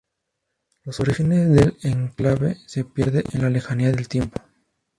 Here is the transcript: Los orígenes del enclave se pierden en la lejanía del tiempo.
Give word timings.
Los 0.83 0.99
orígenes 0.99 1.53
del 1.53 1.77
enclave 1.83 2.57
se 2.65 2.83
pierden 2.83 3.21
en 3.33 3.41
la 3.43 3.51
lejanía 3.51 3.91
del 3.91 4.07
tiempo. 4.07 4.41